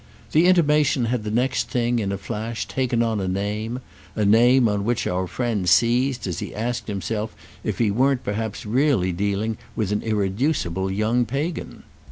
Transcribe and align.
The 0.31 0.47
intimation 0.47 1.05
had 1.05 1.23
the 1.23 1.29
next 1.29 1.69
thing, 1.69 1.99
in 1.99 2.11
a 2.11 2.17
flash, 2.17 2.67
taken 2.67 3.03
on 3.03 3.19
a 3.21 3.27
name—a 3.27 4.25
name 4.25 4.67
on 4.67 4.83
which 4.83 5.05
our 5.05 5.27
friend 5.27 5.69
seized 5.69 6.25
as 6.25 6.39
he 6.39 6.55
asked 6.55 6.87
himself 6.87 7.35
if 7.63 7.77
he 7.77 7.91
weren't 7.91 8.23
perhaps 8.23 8.65
really 8.65 9.11
dealing 9.11 9.59
with 9.75 9.91
an 9.91 10.01
irreducible 10.01 10.89
young 10.89 11.27
Pagan. 11.27 11.83